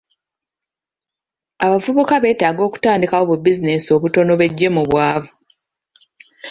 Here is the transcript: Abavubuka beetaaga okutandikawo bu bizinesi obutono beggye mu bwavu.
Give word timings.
Abavubuka 1.65 2.13
beetaaga 2.23 2.61
okutandikawo 2.67 3.23
bu 3.29 3.35
bizinesi 3.37 3.89
obutono 3.95 4.31
beggye 4.41 4.67
mu 4.75 4.81
bwavu. 4.89 5.31